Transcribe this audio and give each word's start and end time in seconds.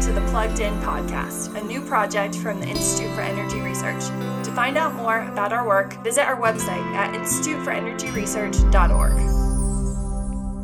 to 0.00 0.12
the 0.12 0.22
Plugged 0.28 0.60
In 0.60 0.72
podcast, 0.80 1.54
a 1.60 1.62
new 1.62 1.82
project 1.82 2.34
from 2.34 2.58
the 2.58 2.66
Institute 2.66 3.14
for 3.14 3.20
Energy 3.20 3.60
Research. 3.60 4.02
To 4.44 4.52
find 4.54 4.78
out 4.78 4.94
more 4.94 5.24
about 5.24 5.52
our 5.52 5.66
work, 5.66 6.02
visit 6.02 6.22
our 6.22 6.40
website 6.40 6.82
at 6.94 7.12
instituteforenergyresearch.org. 7.14 9.12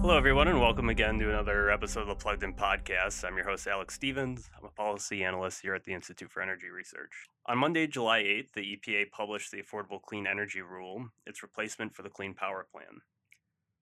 Hello, 0.01 0.17
everyone, 0.17 0.49
and 0.49 0.59
welcome 0.59 0.89
again 0.89 1.19
to 1.19 1.29
another 1.29 1.71
episode 1.71 2.01
of 2.01 2.07
the 2.07 2.15
Plugged 2.15 2.45
In 2.45 2.55
podcast. 2.55 3.25
I'm 3.27 3.37
your 3.37 3.45
host, 3.45 3.67
Alex 3.67 3.93
Stevens. 3.93 4.49
I'm 4.57 4.65
a 4.65 4.71
policy 4.71 5.23
analyst 5.23 5.61
here 5.61 5.75
at 5.75 5.85
the 5.85 5.93
Institute 5.93 6.31
for 6.33 6.41
Energy 6.41 6.71
Research. 6.71 7.13
On 7.45 7.59
Monday, 7.59 7.87
July 7.87 8.23
8th, 8.23 8.53
the 8.55 8.79
EPA 8.79 9.11
published 9.11 9.51
the 9.51 9.63
Affordable 9.63 10.01
Clean 10.01 10.27
Energy 10.27 10.63
Rule, 10.63 11.09
its 11.27 11.43
replacement 11.43 11.95
for 11.95 12.03
the 12.03 12.09
Clean 12.09 12.33
Power 12.33 12.67
Plan. 12.73 13.03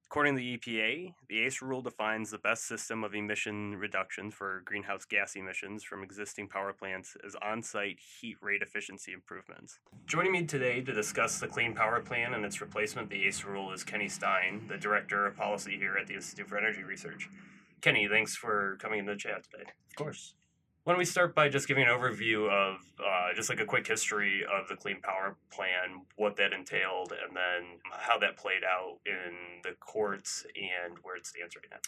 According 0.07 0.37
to 0.37 0.41
the 0.41 0.57
EPA, 0.57 1.15
the 1.29 1.41
ACE 1.41 1.61
rule 1.61 1.83
defines 1.83 2.31
the 2.31 2.39
best 2.39 2.69
system 2.69 3.03
of 3.03 3.15
emission 3.15 3.77
reduction 3.77 4.31
for 4.31 4.63
greenhouse 4.65 5.05
gas 5.05 5.35
emissions 5.35 5.83
from 5.83 6.05
existing 6.05 6.49
power 6.49 6.73
plants 6.73 7.17
as 7.27 7.35
on 7.43 7.63
site 7.63 7.99
heat 8.21 8.37
rate 8.41 8.63
efficiency 8.63 9.13
improvements. 9.13 9.81
Joining 10.07 10.33
me 10.33 10.45
today 10.45 10.81
to 10.83 10.93
discuss 10.93 11.41
the 11.41 11.49
Clean 11.49 11.75
Power 11.75 12.01
Plan 12.01 12.35
and 12.35 12.45
its 12.45 12.61
replacement, 12.61 13.11
the 13.11 13.25
ACE 13.25 13.45
rule, 13.45 13.73
is 13.73 13.83
Kenny 13.83 14.09
Stein, 14.09 14.67
the 14.69 14.77
Director 14.77 15.27
of 15.27 15.37
Policy 15.37 15.77
here 15.77 15.97
at 16.01 16.07
the 16.07 16.15
Institute 16.15 16.49
for 16.49 16.59
Energy 16.59 16.85
Research. 16.85 17.29
Kenny, 17.81 18.07
thanks 18.09 18.37
for 18.37 18.79
coming 18.81 19.01
in 19.01 19.07
the 19.07 19.17
chat 19.17 19.45
today. 19.45 19.65
Of 19.91 19.97
course. 19.97 20.35
Why 20.85 20.93
don't 20.93 20.99
we 20.99 21.07
start 21.07 21.35
by 21.35 21.49
just 21.49 21.67
giving 21.67 21.85
an 21.85 21.89
overview 21.89 22.47
of 22.51 22.77
uh, 23.01 23.35
just 23.35 23.49
like 23.49 23.59
a 23.59 23.65
quick 23.65 23.87
history 23.87 24.45
of 24.45 24.69
the 24.69 24.77
Clean 24.77 25.01
Power 25.01 25.37
Plan, 25.51 26.03
what 26.17 26.37
that 26.37 26.53
entailed, 26.53 27.11
and 27.11 27.35
then 27.35 27.79
how 27.91 28.19
that 28.19 28.37
played 28.37 28.63
out 28.65 28.99
in 29.07 29.63
the 29.63 29.73
courts 29.81 30.45
and 30.55 30.99
where 31.03 31.17
it 31.17 31.25
stands 31.25 31.57
right 31.57 31.65
now. 31.71 31.79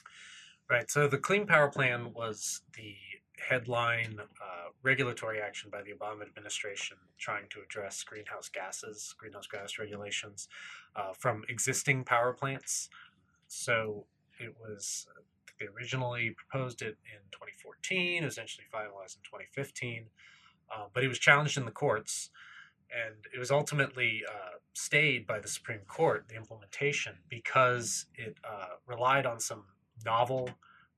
Right. 0.74 0.90
So 0.90 1.08
the 1.08 1.18
Clean 1.18 1.46
Power 1.46 1.68
Plan 1.68 2.14
was 2.14 2.62
the 2.74 2.94
headline 3.38 4.18
uh, 4.18 4.70
regulatory 4.82 5.42
action 5.42 5.68
by 5.70 5.82
the 5.82 5.92
Obama 5.92 6.22
administration 6.22 6.96
trying 7.18 7.44
to 7.50 7.60
address 7.60 8.02
greenhouse 8.02 8.48
gases, 8.48 9.14
greenhouse 9.18 9.46
gas 9.46 9.78
regulations 9.78 10.48
uh, 10.96 11.12
from 11.12 11.44
existing 11.50 12.02
power 12.02 12.32
plants. 12.32 12.88
So 13.46 14.06
it 14.38 14.56
was 14.58 15.06
they 15.58 15.66
originally 15.66 16.30
proposed 16.30 16.82
it 16.82 16.96
in 17.04 17.20
2014, 17.32 18.24
essentially 18.24 18.66
finalized 18.72 19.16
in 19.16 19.22
2015, 19.24 20.06
uh, 20.74 20.84
but 20.92 21.04
it 21.04 21.08
was 21.08 21.18
challenged 21.18 21.56
in 21.56 21.64
the 21.64 21.70
courts, 21.70 22.30
and 22.90 23.26
it 23.34 23.38
was 23.38 23.50
ultimately 23.50 24.22
uh, 24.28 24.58
stayed 24.74 25.26
by 25.26 25.40
the 25.40 25.48
Supreme 25.48 25.80
Court, 25.88 26.26
the 26.28 26.36
implementation, 26.36 27.14
because 27.28 28.06
it 28.14 28.36
uh, 28.44 28.76
relied 28.86 29.26
on 29.26 29.40
some 29.40 29.64
novel 30.04 30.50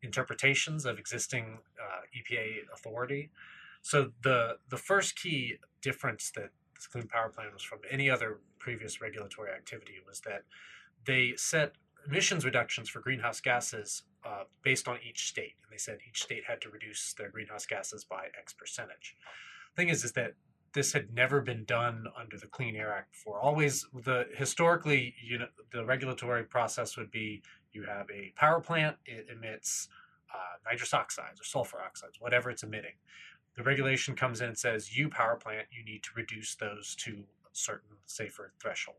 interpretations 0.02 0.84
of 0.84 0.98
existing 0.98 1.58
uh, 1.80 2.00
EPA 2.16 2.72
authority. 2.72 3.30
So 3.82 4.12
the 4.22 4.58
the 4.68 4.76
first 4.76 5.16
key 5.16 5.54
difference 5.80 6.30
that 6.34 6.50
this 6.74 6.86
Clean 6.86 7.06
Power 7.06 7.28
Plan 7.28 7.48
was 7.52 7.62
from 7.62 7.80
any 7.90 8.10
other 8.10 8.38
previous 8.58 9.00
regulatory 9.00 9.50
activity 9.50 9.94
was 10.06 10.20
that 10.20 10.42
they 11.04 11.34
set 11.36 11.72
emissions 12.08 12.44
reductions 12.44 12.88
for 12.88 13.00
greenhouse 13.00 13.40
gases 13.40 14.02
uh, 14.24 14.44
based 14.62 14.88
on 14.88 14.98
each 15.06 15.28
state, 15.28 15.54
and 15.62 15.72
they 15.72 15.78
said 15.78 15.98
each 16.08 16.22
state 16.22 16.42
had 16.46 16.60
to 16.62 16.70
reduce 16.70 17.12
their 17.14 17.28
greenhouse 17.28 17.66
gases 17.66 18.04
by 18.04 18.26
X 18.38 18.52
percentage. 18.52 19.16
Thing 19.76 19.88
is, 19.88 20.04
is 20.04 20.12
that 20.12 20.34
this 20.72 20.92
had 20.92 21.14
never 21.14 21.40
been 21.40 21.64
done 21.64 22.06
under 22.18 22.36
the 22.36 22.46
Clean 22.46 22.76
Air 22.76 22.92
Act 22.92 23.12
before. 23.12 23.40
Always, 23.40 23.86
the 24.04 24.26
historically, 24.34 25.14
you 25.22 25.38
know, 25.38 25.46
the 25.72 25.84
regulatory 25.84 26.44
process 26.44 26.96
would 26.96 27.10
be 27.10 27.42
you 27.72 27.84
have 27.84 28.06
a 28.10 28.32
power 28.36 28.60
plant, 28.60 28.96
it 29.06 29.26
emits 29.34 29.88
uh, 30.34 30.70
nitrous 30.70 30.92
oxides 30.92 31.40
or 31.40 31.44
sulfur 31.44 31.78
oxides, 31.80 32.20
whatever 32.20 32.50
it's 32.50 32.62
emitting. 32.62 32.94
The 33.56 33.62
regulation 33.62 34.14
comes 34.14 34.40
in 34.40 34.48
and 34.48 34.58
says, 34.58 34.96
you 34.96 35.08
power 35.08 35.36
plant, 35.36 35.66
you 35.70 35.84
need 35.84 36.02
to 36.04 36.10
reduce 36.14 36.54
those 36.54 36.94
to 36.96 37.24
a 37.44 37.50
certain 37.52 37.96
safer 38.06 38.52
threshold. 38.60 38.98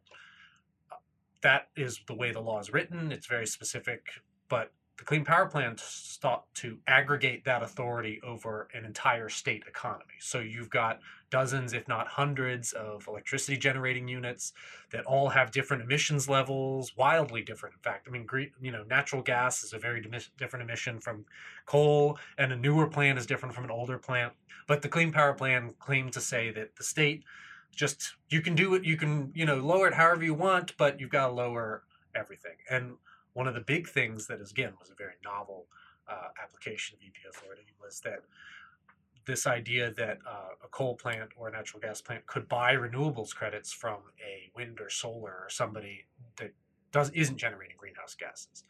That 1.41 1.67
is 1.75 2.01
the 2.07 2.15
way 2.15 2.31
the 2.31 2.41
law 2.41 2.59
is 2.59 2.73
written. 2.73 3.11
It's 3.11 3.27
very 3.27 3.47
specific, 3.47 4.07
but 4.49 4.71
the 4.97 5.05
Clean 5.05 5.23
Power 5.23 5.45
Plan 5.45 5.75
sought 5.77 6.53
to 6.55 6.77
aggregate 6.85 7.45
that 7.45 7.63
authority 7.63 8.19
over 8.21 8.67
an 8.73 8.83
entire 8.83 9.29
state 9.29 9.63
economy. 9.65 10.15
So 10.19 10.39
you've 10.39 10.69
got 10.69 10.99
dozens, 11.29 11.71
if 11.71 11.87
not 11.87 12.09
hundreds, 12.09 12.73
of 12.73 13.07
electricity 13.07 13.55
generating 13.57 14.09
units 14.09 14.51
that 14.91 15.05
all 15.05 15.29
have 15.29 15.51
different 15.51 15.83
emissions 15.83 16.27
levels, 16.27 16.97
wildly 16.97 17.41
different. 17.41 17.75
In 17.75 17.81
fact, 17.81 18.09
I 18.09 18.11
mean, 18.11 18.27
you 18.59 18.71
know, 18.71 18.83
natural 18.89 19.21
gas 19.21 19.63
is 19.63 19.71
a 19.71 19.79
very 19.79 20.05
different 20.37 20.63
emission 20.63 20.99
from 20.99 21.23
coal, 21.65 22.19
and 22.37 22.51
a 22.51 22.57
newer 22.57 22.87
plant 22.87 23.17
is 23.17 23.25
different 23.25 23.55
from 23.55 23.63
an 23.63 23.71
older 23.71 23.97
plant. 23.97 24.33
But 24.67 24.81
the 24.81 24.89
Clean 24.89 25.13
Power 25.13 25.33
Plan 25.33 25.75
claimed 25.79 26.11
to 26.13 26.21
say 26.21 26.51
that 26.51 26.75
the 26.75 26.83
state 26.83 27.23
just 27.75 28.13
you 28.29 28.41
can 28.41 28.55
do 28.55 28.73
it, 28.75 28.83
you 28.83 28.97
can 28.97 29.31
you 29.35 29.45
know 29.45 29.57
lower 29.57 29.87
it 29.87 29.93
however 29.93 30.23
you 30.23 30.33
want, 30.33 30.75
but 30.77 30.99
you've 30.99 31.09
got 31.09 31.27
to 31.27 31.33
lower 31.33 31.83
everything 32.15 32.55
and 32.69 32.95
one 33.33 33.47
of 33.47 33.53
the 33.53 33.61
big 33.61 33.87
things 33.87 34.27
that 34.27 34.41
is 34.41 34.51
again 34.51 34.73
was 34.79 34.89
a 34.89 34.95
very 34.95 35.13
novel 35.23 35.67
uh, 36.09 36.29
application 36.43 36.97
of 36.97 37.01
EPA 37.01 37.29
authority 37.37 37.73
was 37.81 37.99
that 38.01 38.23
this 39.25 39.45
idea 39.45 39.91
that 39.91 40.17
uh, 40.27 40.49
a 40.63 40.67
coal 40.69 40.95
plant 40.95 41.29
or 41.37 41.47
a 41.47 41.51
natural 41.51 41.79
gas 41.79 42.01
plant 42.01 42.25
could 42.25 42.49
buy 42.49 42.73
renewables 42.73 43.33
credits 43.33 43.71
from 43.71 43.97
a 44.25 44.51
wind 44.55 44.79
or 44.81 44.89
solar 44.89 45.31
or 45.31 45.47
somebody 45.49 46.05
that 46.37 46.51
does 46.91 47.11
isn't 47.11 47.37
generating 47.37 47.77
greenhouse 47.77 48.15
gases. 48.15 48.63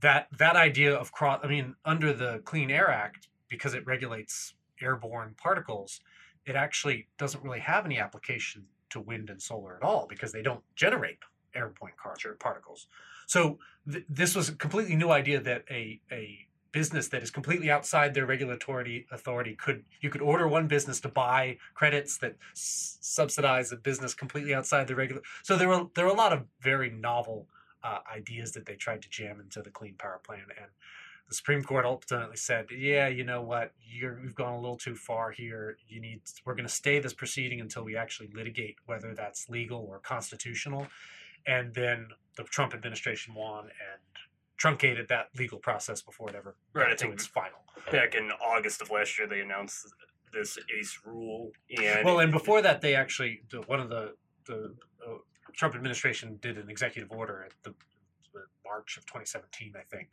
That 0.00 0.28
that 0.38 0.54
idea 0.54 0.94
of 0.94 1.12
cross, 1.12 1.40
I 1.42 1.48
mean, 1.48 1.74
under 1.84 2.12
the 2.12 2.42
Clean 2.44 2.70
Air 2.70 2.90
Act, 2.90 3.28
because 3.48 3.72
it 3.72 3.86
regulates 3.86 4.54
airborne 4.82 5.34
particles, 5.38 6.00
it 6.46 6.56
actually 6.56 7.08
doesn't 7.18 7.42
really 7.42 7.60
have 7.60 7.84
any 7.84 7.98
application 7.98 8.64
to 8.90 9.00
wind 9.00 9.30
and 9.30 9.42
solar 9.42 9.76
at 9.76 9.82
all 9.82 10.06
because 10.08 10.32
they 10.32 10.42
don't 10.42 10.62
generate 10.74 11.18
air 11.54 11.64
airborne 11.64 11.92
particles. 12.38 12.86
So 13.26 13.58
th- 13.90 14.04
this 14.08 14.34
was 14.34 14.48
a 14.48 14.54
completely 14.54 14.96
new 14.96 15.10
idea 15.10 15.40
that 15.40 15.64
a 15.70 16.00
a 16.10 16.46
business 16.72 17.08
that 17.08 17.22
is 17.22 17.30
completely 17.30 17.70
outside 17.70 18.12
their 18.12 18.26
regulatory 18.26 19.06
authority 19.10 19.54
could 19.54 19.84
you 20.00 20.10
could 20.10 20.20
order 20.20 20.46
one 20.46 20.68
business 20.68 21.00
to 21.00 21.08
buy 21.08 21.56
credits 21.74 22.18
that 22.18 22.36
s- 22.52 22.98
subsidize 23.00 23.72
a 23.72 23.76
business 23.76 24.14
completely 24.14 24.54
outside 24.54 24.86
the 24.86 24.94
regular. 24.94 25.22
So 25.42 25.56
there 25.56 25.68
were 25.68 25.86
there 25.94 26.04
were 26.04 26.12
a 26.12 26.16
lot 26.16 26.32
of 26.32 26.44
very 26.60 26.90
novel 26.90 27.48
uh, 27.82 28.00
ideas 28.14 28.52
that 28.52 28.66
they 28.66 28.74
tried 28.74 29.02
to 29.02 29.08
jam 29.08 29.40
into 29.40 29.62
the 29.62 29.70
Clean 29.70 29.94
Power 29.94 30.20
Plan, 30.24 30.46
and 30.56 30.70
the 31.28 31.34
Supreme 31.34 31.62
Court 31.62 31.84
ultimately 31.84 32.36
said, 32.36 32.66
"Yeah, 32.70 33.08
you 33.08 33.24
know 33.24 33.42
what? 33.42 33.72
You're, 33.84 34.20
you've 34.22 34.34
gone 34.34 34.54
a 34.54 34.60
little 34.60 34.76
too 34.76 34.94
far 34.94 35.30
here. 35.30 35.76
You 35.88 36.00
need 36.00 36.20
we're 36.44 36.54
going 36.54 36.68
to 36.68 36.72
stay 36.72 36.98
this 36.98 37.14
proceeding 37.14 37.60
until 37.60 37.84
we 37.84 37.96
actually 37.96 38.30
litigate 38.34 38.76
whether 38.86 39.14
that's 39.14 39.48
legal 39.48 39.86
or 39.88 39.98
constitutional." 39.98 40.86
and 41.46 41.72
then 41.74 42.08
the 42.36 42.44
Trump 42.44 42.74
administration 42.74 43.34
won 43.34 43.64
and 43.64 44.02
truncated 44.56 45.08
that 45.08 45.28
legal 45.38 45.58
process 45.58 46.02
before 46.02 46.28
it 46.30 46.34
ever 46.34 46.56
right, 46.72 46.88
got 46.88 46.98
to 46.98 47.12
its 47.12 47.26
final. 47.26 47.58
Back 47.92 48.14
in 48.14 48.30
August 48.32 48.82
of 48.82 48.90
last 48.90 49.18
year, 49.18 49.28
they 49.28 49.40
announced 49.40 49.94
this 50.32 50.58
ACE 50.76 50.98
rule, 51.04 51.52
and 51.78 52.04
well, 52.04 52.18
and 52.18 52.32
before 52.32 52.62
that, 52.62 52.80
they 52.80 52.94
actually 52.94 53.42
one 53.66 53.80
of 53.80 53.88
the 53.88 54.14
the 54.46 54.74
uh, 55.06 55.14
Trump 55.54 55.74
administration 55.74 56.38
did 56.40 56.58
an 56.58 56.68
executive 56.68 57.10
order 57.10 57.44
at 57.46 57.52
the, 57.62 57.70
the 58.32 58.44
March 58.64 58.96
of 58.96 59.06
2017, 59.06 59.72
I 59.76 59.82
think, 59.82 60.10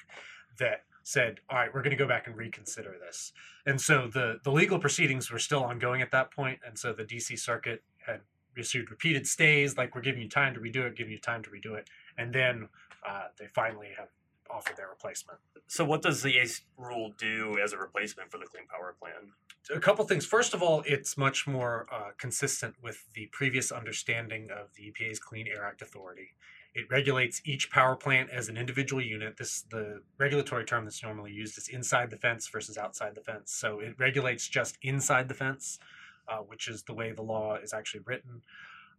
that 0.60 0.84
said, 1.04 1.40
"All 1.50 1.58
right, 1.58 1.74
we're 1.74 1.82
going 1.82 1.96
to 1.96 2.04
go 2.04 2.08
back 2.08 2.28
and 2.28 2.36
reconsider 2.36 2.96
this." 3.00 3.34
And 3.66 3.80
so 3.80 4.08
the 4.08 4.40
the 4.44 4.52
legal 4.52 4.80
proceedings 4.80 5.32
were 5.32 5.40
still 5.40 5.64
ongoing 5.64 6.02
at 6.02 6.12
that 6.12 6.32
point, 6.32 6.60
and 6.66 6.78
so 6.78 6.94
the 6.94 7.04
D.C. 7.04 7.36
Circuit 7.36 7.84
had 8.06 8.22
received 8.56 8.92
repeated 8.92 9.28
stays, 9.28 9.78
like 9.78 9.96
we're 9.96 10.02
giving 10.02 10.22
you 10.22 10.30
time 10.30 10.54
to 10.54 10.60
redo 10.60 10.86
it, 10.86 10.96
giving 10.96 11.12
you 11.12 11.20
time 11.20 11.44
to 11.44 11.50
redo 11.50 11.78
it, 11.78 11.90
and 12.18 12.34
then 12.34 12.70
uh, 13.08 13.28
they 13.40 13.48
finally 13.48 13.90
have 13.98 14.10
offered 14.50 14.78
their 14.78 14.90
replacement. 14.90 15.40
So, 15.68 15.86
what 15.86 16.02
does 16.02 16.22
the 16.22 16.38
ACE 16.38 16.62
rule 16.78 17.14
do 17.18 17.58
as 17.64 17.74
a 17.74 17.78
replacement 17.78 18.32
for 18.32 18.38
the 18.38 18.46
Clean 18.46 18.68
Power 18.68 18.96
Plan? 19.00 19.34
A 19.76 19.80
couple 19.80 20.06
things. 20.06 20.26
First 20.26 20.54
of 20.54 20.62
all, 20.62 20.84
it's 20.86 21.18
much 21.18 21.48
more 21.48 21.88
uh, 21.92 22.12
consistent 22.18 22.76
with 22.82 23.06
the 23.14 23.28
previous 23.32 23.72
understanding 23.72 24.50
of 24.52 24.74
the 24.76 24.92
EPA's 24.92 25.20
Clean 25.20 25.48
Air 25.48 25.66
Act 25.66 25.82
authority. 25.82 26.36
It 26.76 26.86
regulates 26.90 27.42
each 27.46 27.70
power 27.70 27.96
plant 27.96 28.30
as 28.32 28.50
an 28.50 28.58
individual 28.58 29.02
unit. 29.02 29.38
This 29.38 29.62
the 29.62 30.02
regulatory 30.18 30.66
term 30.66 30.86
that's 30.86 31.04
normally 31.04 31.32
used 31.32 31.58
is 31.58 31.68
inside 31.68 32.10
the 32.10 32.18
fence 32.18 32.48
versus 32.48 32.78
outside 32.78 33.16
the 33.16 33.22
fence. 33.22 33.52
So 33.52 33.80
it 33.80 33.96
regulates 34.00 34.48
just 34.48 34.78
inside 34.82 35.28
the 35.28 35.36
fence 35.36 35.80
uh, 36.28 36.38
which 36.38 36.68
is 36.68 36.84
the 36.84 36.94
way 36.94 37.12
the 37.12 37.22
law 37.22 37.56
is 37.56 37.74
actually 37.74 38.02
written. 38.06 38.42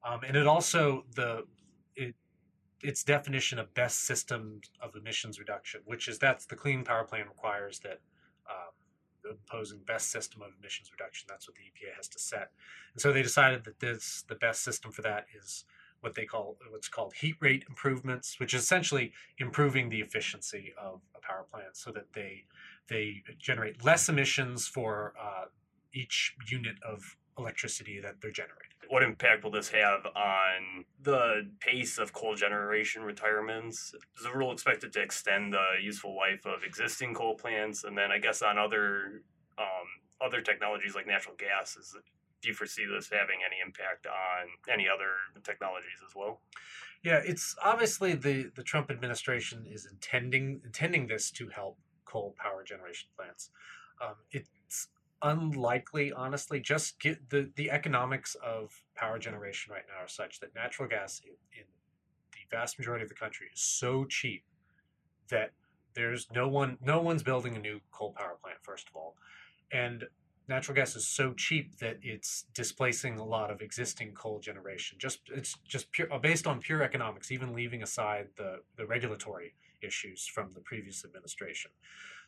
Um, 0.07 0.21
and 0.27 0.37
it 0.37 0.47
also 0.47 1.05
the 1.15 1.45
it 1.97 2.15
its 2.83 3.03
definition 3.03 3.59
of 3.59 3.73
best 3.73 4.01
system 4.01 4.61
of 4.83 4.95
emissions 4.95 5.39
reduction, 5.39 5.81
which 5.87 6.09
is 6.09 6.19
that's 6.19 6.47
the 6.47 6.57
Clean 6.57 6.85
Power 6.85 7.05
Plan 7.05 7.27
requires 7.27 7.79
that 7.81 8.01
um, 8.51 9.31
imposing 9.31 9.81
best 9.87 10.11
system 10.11 10.43
of 10.43 10.49
emissions 10.61 10.91
reduction. 10.93 11.27
That's 11.29 11.49
what 11.49 11.57
the 11.57 11.63
EPA 11.63 11.97
has 11.97 12.09
to 12.09 12.19
set. 12.19 12.51
And 12.93 13.01
so 13.01 13.13
they 13.13 13.23
decided 13.23 13.65
that 13.65 13.81
this 13.81 14.25
the 14.29 14.35
best 14.35 14.63
system 14.63 14.93
for 14.93 15.03
that 15.03 15.27
is 15.35 15.65
what 16.05 16.15
they 16.15 16.27
call 16.27 16.59
what's 16.71 16.89
called 16.89 17.15
heat 17.15 17.35
rate 17.41 17.65
improvements, 17.69 18.39
which 18.39 18.53
is 18.53 18.63
essentially 18.63 19.13
improving 19.39 19.89
the 19.89 20.01
efficiency 20.01 20.73
of 20.81 21.01
a 21.17 21.21
power 21.27 21.47
plant 21.51 21.75
so 21.75 21.91
that 21.91 22.13
they 22.13 22.45
they 22.89 23.23
generate 23.39 23.83
less 23.83 24.11
emissions 24.11 24.69
for 24.69 25.15
uh, 25.21 25.47
each 25.95 26.37
unit 26.47 26.77
of 26.87 27.17
electricity 27.39 27.99
that 28.01 28.21
they're 28.21 28.31
generating. 28.31 28.69
What 28.91 29.03
impact 29.03 29.43
will 29.43 29.51
this 29.51 29.71
have 29.71 30.05
on 30.15 30.85
the 31.03 31.49
pace 31.59 31.97
of 31.97 32.13
coal 32.13 32.35
generation 32.35 33.03
retirements? 33.03 33.95
Is 34.19 34.25
the 34.25 34.31
rule 34.31 34.53
expected 34.53 34.93
to 34.93 35.01
extend 35.01 35.55
the 35.55 35.67
useful 35.83 36.15
life 36.15 36.45
of 36.45 36.63
existing 36.63 37.15
coal 37.15 37.35
plants, 37.35 37.85
and 37.85 37.97
then 37.97 38.13
I 38.13 38.19
guess 38.19 38.43
on 38.43 38.59
other 38.59 39.23
um, 39.57 39.89
other 40.21 40.43
technologies 40.43 40.95
like 40.95 41.07
natural 41.07 41.35
gas? 41.37 41.77
Is 41.79 41.97
do 42.45 42.49
you 42.51 42.55
foresee 42.55 42.85
this 42.85 43.09
having 43.11 43.39
any 43.45 43.57
impact 43.65 44.07
on 44.07 44.49
any 44.71 44.87
other 44.87 45.13
technologies 45.43 46.01
as 46.07 46.15
well? 46.15 46.43
Yeah, 47.03 47.21
it's 47.25 47.57
obviously 47.63 48.15
the 48.15 48.51
the 48.55 48.63
Trump 48.63 48.91
administration 48.91 49.65
is 49.67 49.87
intending 49.91 50.61
intending 50.65 51.07
this 51.07 51.31
to 51.33 51.49
help 51.49 51.79
coal 52.05 52.35
power 52.39 52.63
generation 52.63 53.09
plants. 53.17 53.51
Um, 54.01 54.17
it's 54.31 54.89
unlikely, 55.23 56.13
honestly. 56.13 56.61
Just 56.61 57.01
get 57.01 57.31
the 57.31 57.51
the 57.57 57.71
economics 57.71 58.37
of 58.45 58.83
power 58.95 59.19
generation 59.19 59.73
right 59.73 59.85
now 59.89 60.05
are 60.05 60.09
such 60.09 60.41
that 60.41 60.55
natural 60.55 60.87
gas 60.87 61.23
in, 61.25 61.33
in 61.59 61.65
the 62.33 62.41
vast 62.55 62.79
majority 62.79 63.05
of 63.05 63.09
the 63.09 63.15
country 63.15 63.47
is 63.53 63.61
so 63.61 64.05
cheap 64.05 64.45
that 65.31 65.53
there's 65.95 66.29
no 66.35 66.47
one 66.47 66.77
no 66.83 67.01
one's 67.01 67.23
building 67.23 67.57
a 67.57 67.59
new 67.59 67.81
coal 67.91 68.13
power 68.13 68.37
plant 68.43 68.59
first 68.63 68.89
of 68.89 68.97
all 68.97 69.17
and 69.73 70.05
natural 70.49 70.75
gas 70.75 70.97
is 70.97 71.07
so 71.07 71.33
cheap 71.33 71.79
that 71.79 71.99
it's 72.03 72.45
displacing 72.55 73.19
a 73.19 73.25
lot 73.25 73.51
of 73.51 73.61
existing 73.61 74.13
coal 74.13 74.41
generation. 74.41 74.99
Just 74.99 75.21
it's 75.33 75.57
just 75.67 75.91
pure 75.93 76.13
uh, 76.13 76.19
based 76.19 76.47
on 76.47 76.61
pure 76.61 76.83
economics 76.83 77.31
even 77.31 77.55
leaving 77.55 77.83
aside 77.83 78.29
the 78.37 78.61
the 78.77 78.87
regulatory 78.87 79.55
issues 79.83 80.27
from 80.27 80.53
the 80.53 80.61
previous 80.61 81.05
administration. 81.05 81.71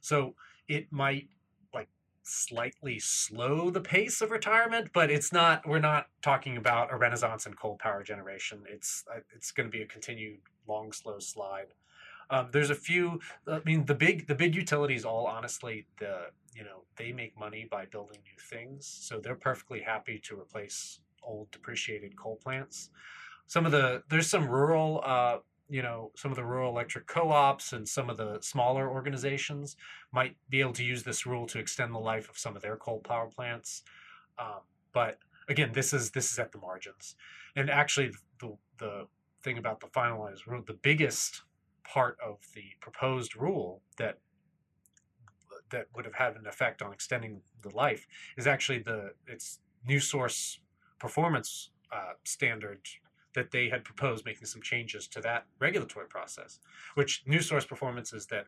So 0.01 0.35
it 0.69 0.91
might 0.91 1.29
like 1.75 1.89
slightly 2.23 2.99
slow 2.99 3.71
the 3.71 3.81
pace 3.81 4.21
of 4.21 4.31
retirement 4.31 4.91
but 4.93 5.11
it's 5.11 5.33
not 5.33 5.67
we're 5.67 5.79
not 5.79 6.07
talking 6.23 6.57
about 6.57 6.93
a 6.93 6.97
renaissance 6.97 7.47
in 7.47 7.55
coal 7.55 7.77
power 7.79 8.03
generation. 8.03 8.63
It's 8.69 9.05
uh, 9.15 9.21
it's 9.35 9.51
going 9.53 9.71
to 9.71 9.77
be 9.77 9.83
a 9.83 9.87
continued 9.87 10.39
long 10.67 10.93
slow 10.93 11.19
slide 11.19 11.67
um, 12.31 12.49
there's 12.53 12.71
a 12.71 12.75
few. 12.75 13.21
I 13.47 13.61
mean, 13.65 13.85
the 13.85 13.95
big 13.95 14.27
the 14.27 14.35
big 14.35 14.55
utilities 14.55 15.05
all 15.05 15.27
honestly 15.27 15.87
the 15.99 16.27
you 16.55 16.65
know 16.65 16.83
they 16.97 17.13
make 17.13 17.39
money 17.39 17.67
by 17.71 17.87
building 17.87 18.19
new 18.25 18.39
things, 18.39 18.87
so 18.87 19.21
they're 19.21 19.35
perfectly 19.35 19.81
happy 19.81 20.19
to 20.25 20.39
replace 20.39 21.01
old 21.23 21.51
depreciated 21.51 22.17
coal 22.17 22.37
plants. 22.37 22.91
Some 23.47 23.67
of 23.67 23.73
the 23.73 24.03
there's 24.09 24.29
some 24.29 24.49
rural. 24.49 25.03
Uh, 25.05 25.39
you 25.69 25.83
know 25.83 26.13
some 26.15 26.31
of 26.31 26.37
the 26.37 26.45
rural 26.45 26.71
electric 26.71 27.07
co-ops 27.07 27.73
and 27.73 27.89
some 27.89 28.09
of 28.09 28.17
the 28.17 28.39
smaller 28.41 28.89
organizations 28.89 29.77
might 30.13 30.37
be 30.49 30.61
able 30.61 30.73
to 30.73 30.85
use 30.85 31.03
this 31.03 31.27
rule 31.27 31.45
to 31.45 31.59
extend 31.59 31.93
the 31.93 31.99
life 31.99 32.31
of 32.31 32.39
some 32.39 32.55
of 32.55 32.63
their 32.63 32.77
coal 32.77 33.01
power 33.01 33.27
plants 33.27 33.83
um, 34.39 34.61
but 34.93 35.19
again 35.49 35.73
this 35.73 35.93
is 35.93 36.13
this 36.13 36.31
is 36.31 36.39
at 36.39 36.53
the 36.53 36.59
margins 36.59 37.17
and 37.57 37.69
actually 37.69 38.13
the 38.41 38.57
the 38.79 39.07
thing 39.43 39.59
about 39.59 39.81
the 39.81 39.89
finalized 39.89 40.47
rule 40.47 40.63
the 40.67 40.73
biggest 40.73 41.43
part 41.87 42.17
of 42.25 42.39
the 42.55 42.65
proposed 42.81 43.37
rule 43.37 43.83
that 43.99 44.19
that 45.71 45.87
would 45.95 46.05
have 46.05 46.15
had 46.15 46.37
an 46.37 46.47
effect 46.47 46.81
on 46.81 46.93
extending 46.93 47.41
the 47.63 47.75
life 47.75 48.07
is 48.37 48.47
actually 48.47 48.79
the 48.79 49.11
its 49.27 49.59
new 49.87 50.01
source 50.01 50.61
performance 50.99 51.71
uh, 51.93 52.13
standard 52.25 52.81
that 53.35 53.51
they 53.51 53.69
had 53.69 53.85
proposed 53.85 54.25
making 54.25 54.47
some 54.47 54.63
changes 54.63 55.07
to 55.09 55.21
that 55.21 55.45
regulatory 55.59 56.07
process 56.07 56.59
which 56.95 57.23
new 57.27 57.41
source 57.41 57.65
performance 57.65 58.13
is 58.13 58.27
that 58.27 58.47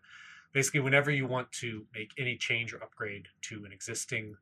basically 0.53 0.81
whenever 0.81 1.11
you 1.11 1.27
want 1.27 1.51
to 1.53 1.85
make 1.95 2.11
any 2.19 2.37
change 2.37 2.73
or 2.73 2.83
upgrade 2.83 3.27
to 3.43 3.65
an 3.65 3.73
existing 3.73 4.37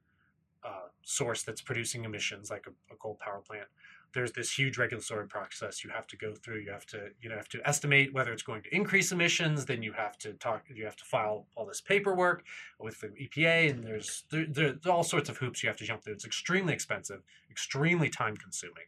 source 1.09 1.43
that's 1.43 1.63
producing 1.63 2.05
emissions 2.05 2.51
like 2.51 2.67
a, 2.67 2.93
a 2.93 2.97
coal 2.97 3.17
power 3.21 3.41
plant 3.47 3.69
there's 4.17 4.33
this 4.33 4.51
huge 4.51 4.79
regulatory 4.79 5.27
process 5.27 5.85
you 5.85 5.91
have 5.91 6.07
to 6.07 6.17
go 6.17 6.33
through. 6.35 6.61
You 6.61 6.71
have 6.71 6.87
to 6.87 7.11
you 7.21 7.29
know 7.29 7.37
have 7.37 7.51
to 7.51 7.61
estimate 7.69 8.15
whether 8.15 8.33
it's 8.33 8.43
going 8.43 8.63
to 8.63 8.75
increase 8.75 9.13
emissions. 9.13 9.67
Then 9.67 9.83
you 9.83 9.93
have 9.93 10.17
to 10.19 10.33
talk. 10.33 10.65
You 10.75 10.87
have 10.87 10.97
to 10.97 11.05
file 11.05 11.47
all 11.55 11.67
this 11.67 11.83
paperwork 11.83 12.43
with 12.81 12.99
the 13.01 13.09
EPA, 13.09 13.71
and 13.71 13.85
there's 13.85 14.25
there, 14.31 14.47
there's 14.49 14.87
all 14.87 15.05
sorts 15.05 15.29
of 15.29 15.37
hoops 15.37 15.63
you 15.63 15.69
have 15.69 15.77
to 15.77 15.85
jump 15.85 16.03
through. 16.03 16.15
It's 16.15 16.25
extremely 16.25 16.73
expensive, 16.73 17.21
extremely 17.51 18.09
time 18.09 18.39
consuming, 18.39 18.87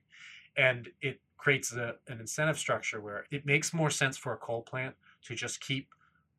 and 0.56 0.88
it 1.02 1.20
creates 1.36 1.74
a, 1.74 1.96
an 2.08 2.20
incentive 2.20 2.58
structure 2.58 3.00
where 3.00 3.26
it 3.30 3.44
makes 3.44 3.74
more 3.74 3.90
sense 3.90 4.16
for 4.16 4.32
a 4.32 4.38
coal 4.38 4.62
plant 4.62 4.94
to 5.24 5.34
just 5.34 5.60
keep 5.60 5.88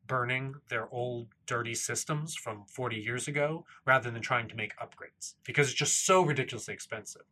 burning 0.10 0.56
their 0.70 0.94
old 0.94 1.28
dirty 1.46 1.74
systems 1.74 2.36
from 2.36 2.66
40 2.68 2.98
years 2.98 3.30
ago 3.30 3.64
rather 3.86 4.12
than 4.12 4.22
trying 4.22 4.50
to 4.50 4.56
make 4.56 4.76
upgrades 4.78 5.36
because 5.46 5.70
it's 5.70 5.78
just 5.78 6.06
so 6.06 6.22
ridiculously 6.22 6.74
expensive 6.74 7.24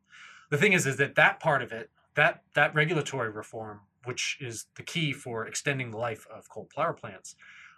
the 0.50 0.58
thing 0.58 0.74
is, 0.74 0.86
is 0.86 0.98
that 0.98 1.16
that 1.16 1.40
part 1.40 1.62
of 1.62 1.72
it, 1.72 1.90
that 2.16 2.44
that 2.54 2.74
regulatory 2.74 3.30
reform, 3.30 3.82
which 4.06 4.38
is 4.40 4.66
the 4.76 4.84
key 4.84 5.14
for 5.14 5.46
extending 5.46 5.92
the 5.92 5.98
life 5.98 6.26
of 6.34 6.50
coal 6.50 6.68
power 6.74 6.94
plants, 6.94 7.36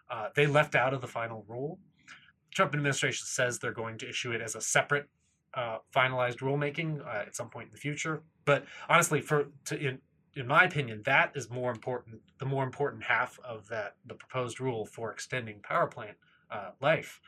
uh, 0.09 0.29
they 0.35 0.45
left 0.45 0.75
out 0.75 0.93
of 0.93 1.01
the 1.01 1.07
final 1.07 1.45
rule. 1.47 1.79
The 2.07 2.55
Trump 2.55 2.73
administration 2.73 3.25
says 3.25 3.59
they're 3.59 3.71
going 3.71 3.97
to 3.99 4.09
issue 4.09 4.31
it 4.31 4.41
as 4.41 4.55
a 4.55 4.61
separate 4.61 5.07
uh, 5.55 5.79
finalized 5.95 6.37
rulemaking 6.37 7.05
uh, 7.05 7.23
at 7.25 7.35
some 7.35 7.49
point 7.49 7.67
in 7.67 7.71
the 7.71 7.79
future. 7.79 8.21
But 8.45 8.65
honestly, 8.87 9.21
for 9.21 9.47
to, 9.65 9.79
in 9.79 9.99
in 10.39 10.47
my 10.47 10.63
opinion, 10.63 11.01
that 11.05 11.33
is 11.35 11.49
more 11.49 11.71
important. 11.71 12.21
The 12.39 12.45
more 12.45 12.63
important 12.63 13.03
half 13.03 13.39
of 13.43 13.67
that 13.67 13.95
the 14.05 14.15
proposed 14.15 14.59
rule 14.59 14.85
for 14.85 15.11
extending 15.11 15.59
power 15.61 15.87
plant 15.87 16.17
uh, 16.49 16.71
life 16.81 17.19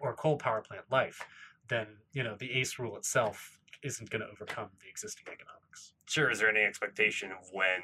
or 0.00 0.14
coal 0.14 0.36
power 0.36 0.62
plant 0.62 0.84
life, 0.90 1.20
then, 1.68 1.86
you 2.12 2.22
know 2.22 2.36
the 2.38 2.52
ACE 2.52 2.78
rule 2.78 2.96
itself 2.96 3.58
isn't 3.82 4.10
going 4.10 4.20
to 4.20 4.28
overcome 4.28 4.68
the 4.80 4.88
existing 4.88 5.26
economics. 5.26 5.92
Sure. 6.06 6.30
Is 6.30 6.38
there 6.38 6.48
any 6.48 6.60
expectation 6.60 7.32
of 7.32 7.48
when 7.52 7.80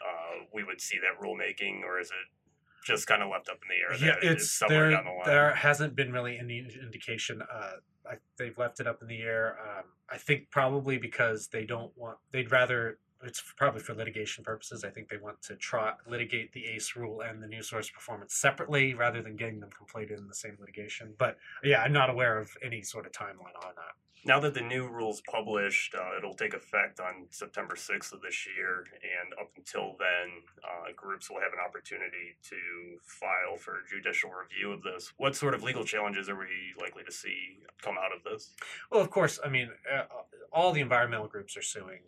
uh, 0.00 0.46
we 0.52 0.64
would 0.64 0.80
see 0.80 0.98
that 0.98 1.22
rulemaking, 1.22 1.82
or 1.82 2.00
is 2.00 2.08
it 2.08 2.86
just 2.86 3.06
kind 3.06 3.22
of 3.22 3.28
left 3.28 3.48
up 3.48 3.58
in 3.62 3.68
the 3.68 4.06
air? 4.06 4.14
Yeah, 4.22 4.30
it's 4.30 4.58
there. 4.66 4.90
The 4.90 5.02
there 5.24 5.54
hasn't 5.54 5.94
been 5.94 6.10
really 6.10 6.38
any 6.38 6.66
indication. 6.80 7.42
Uh, 7.42 7.72
I, 8.08 8.14
they've 8.38 8.56
left 8.56 8.80
it 8.80 8.86
up 8.86 9.02
in 9.02 9.08
the 9.08 9.20
air. 9.20 9.58
Um, 9.60 9.84
I 10.10 10.16
think 10.16 10.50
probably 10.50 10.96
because 10.98 11.48
they 11.48 11.64
don't 11.64 11.92
want. 11.96 12.18
They'd 12.30 12.50
rather. 12.50 12.98
It's 13.24 13.42
probably 13.56 13.80
for 13.80 13.94
litigation 13.94 14.44
purposes. 14.44 14.84
I 14.84 14.90
think 14.90 15.08
they 15.08 15.16
want 15.16 15.42
to 15.42 15.56
try 15.56 15.92
litigate 16.06 16.52
the 16.52 16.66
ACE 16.66 16.96
rule 16.96 17.22
and 17.22 17.42
the 17.42 17.46
new 17.46 17.62
source 17.62 17.88
performance 17.90 18.34
separately 18.34 18.94
rather 18.94 19.22
than 19.22 19.36
getting 19.36 19.60
them 19.60 19.70
conflated 19.70 20.18
in 20.18 20.26
the 20.28 20.34
same 20.34 20.56
litigation. 20.58 21.14
But 21.18 21.36
yeah, 21.62 21.82
I'm 21.82 21.92
not 21.92 22.10
aware 22.10 22.38
of 22.38 22.50
any 22.62 22.82
sort 22.82 23.06
of 23.06 23.12
timeline 23.12 23.56
on 23.64 23.74
that 23.76 23.94
now 24.24 24.38
that 24.40 24.54
the 24.54 24.60
new 24.60 24.86
rules 24.86 25.20
published, 25.22 25.94
uh, 25.94 26.16
it'll 26.16 26.34
take 26.34 26.54
effect 26.54 27.00
on 27.00 27.26
September 27.30 27.74
6th 27.74 28.12
of 28.12 28.22
this 28.22 28.46
year, 28.56 28.84
and 29.02 29.32
up 29.40 29.50
until 29.56 29.96
then, 29.98 30.30
uh, 30.62 30.92
groups 30.94 31.28
will 31.28 31.40
have 31.40 31.52
an 31.52 31.58
opportunity 31.64 32.36
to 32.44 32.56
file 33.02 33.56
for 33.56 33.80
judicial 33.90 34.30
review 34.30 34.72
of 34.72 34.82
this. 34.82 35.12
What 35.16 35.34
sort 35.34 35.54
of 35.54 35.62
legal 35.62 35.84
challenges 35.84 36.28
are 36.28 36.36
we 36.36 36.46
likely 36.80 37.02
to 37.04 37.12
see 37.12 37.58
come 37.82 37.96
out 37.98 38.14
of 38.16 38.22
this? 38.22 38.50
Well, 38.90 39.00
of 39.00 39.10
course, 39.10 39.40
I 39.44 39.48
mean, 39.48 39.70
uh, 39.92 40.04
all 40.52 40.72
the 40.72 40.80
environmental 40.80 41.26
groups 41.26 41.56
are 41.56 41.62
suing. 41.62 42.00